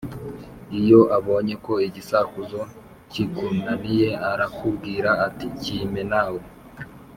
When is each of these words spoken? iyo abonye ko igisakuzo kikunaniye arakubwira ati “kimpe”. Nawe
iyo 0.79 1.01
abonye 1.17 1.55
ko 1.65 1.73
igisakuzo 1.87 2.59
kikunaniye 3.11 4.09
arakubwira 4.29 5.09
ati 5.27 5.47
“kimpe”. 5.61 6.03
Nawe 6.11 6.41